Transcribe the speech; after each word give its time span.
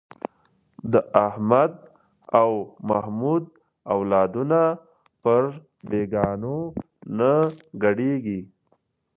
د 0.91 0.93
احمد 1.27 1.71
او 2.39 2.51
محمود 2.89 3.43
اولادونه 3.93 4.61
پر 5.23 5.43
بېګانو 5.89 6.57
نه 7.17 7.31
ګډېږي. 7.83 8.41